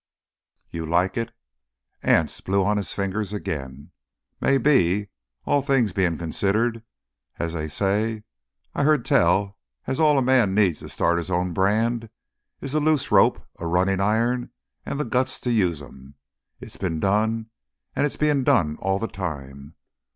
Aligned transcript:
"You'd 0.71 0.89
like 0.89 1.15
it?" 1.15 1.31
Anse 2.01 2.41
blew 2.41 2.63
on 2.63 2.77
his 2.77 2.91
fingers 2.91 3.33
again. 3.33 3.91
"Maybe—all 4.39 5.61
things 5.61 5.93
bein' 5.93 6.17
considered, 6.17 6.81
as 7.37 7.53
they 7.53 7.67
say. 7.67 8.23
I've 8.73 8.87
heard 8.87 9.05
tell 9.05 9.59
as 9.85 9.99
how 9.99 10.05
all 10.05 10.17
a 10.17 10.23
man 10.23 10.55
needs 10.55 10.79
to 10.79 10.89
start 10.89 11.19
his 11.19 11.29
own 11.29 11.53
brand 11.53 12.09
is 12.61 12.73
a 12.73 12.79
loose 12.79 13.11
rope, 13.11 13.45
a 13.59 13.67
runnin' 13.67 13.99
iron, 14.01 14.49
an' 14.87 14.97
th' 14.97 15.07
guts 15.07 15.39
to 15.41 15.51
use 15.51 15.81
them. 15.81 16.15
It's 16.59 16.77
been 16.77 16.99
done, 16.99 17.51
an' 17.95 18.05
is 18.05 18.17
bein' 18.17 18.43
done 18.43 18.77
all 18.79 18.99
th' 18.99 19.13
time. 19.13 19.75